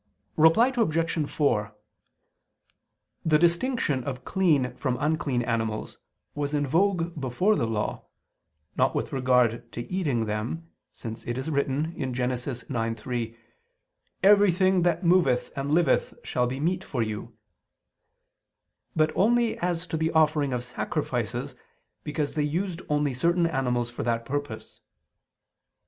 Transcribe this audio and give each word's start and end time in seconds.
Reply 0.35 0.73
Obj. 0.75 1.29
4: 1.29 1.75
The 3.23 3.37
distinction 3.37 4.03
of 4.03 4.25
clean 4.25 4.75
from 4.75 4.97
unclean 4.99 5.43
animals 5.43 5.99
was 6.33 6.55
in 6.55 6.65
vogue 6.65 7.19
before 7.21 7.55
the 7.55 7.67
Law, 7.67 8.07
not 8.75 8.95
with 8.95 9.13
regard 9.13 9.71
to 9.73 9.81
eating 9.93 10.25
them, 10.25 10.71
since 10.91 11.23
it 11.27 11.37
is 11.37 11.51
written 11.51 11.93
(Gen. 12.15 12.31
9:3): 12.31 13.37
"Everything 14.23 14.81
that 14.81 15.03
moveth 15.03 15.51
and 15.55 15.69
liveth 15.71 16.15
shall 16.23 16.47
be 16.47 16.59
meat 16.59 16.83
for 16.83 17.03
you": 17.03 17.37
but 18.95 19.11
only 19.15 19.55
as 19.59 19.85
to 19.85 19.97
the 19.97 20.09
offering 20.13 20.51
of 20.51 20.63
sacrifices 20.63 21.53
because 22.03 22.33
they 22.33 22.41
used 22.41 22.81
only 22.89 23.13
certain 23.13 23.45
animals 23.45 23.91
for 23.91 24.01
that 24.01 24.25
purpose. 24.25 24.81